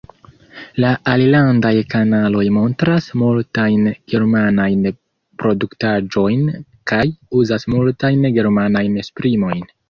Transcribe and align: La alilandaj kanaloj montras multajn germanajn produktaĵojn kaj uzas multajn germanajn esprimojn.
La 0.83 0.91
alilandaj 1.09 1.73
kanaloj 1.93 2.45
montras 2.55 3.09
multajn 3.23 3.85
germanajn 4.13 4.89
produktaĵojn 5.43 6.43
kaj 6.93 7.03
uzas 7.43 7.69
multajn 7.77 8.27
germanajn 8.41 8.99
esprimojn. 9.05 9.63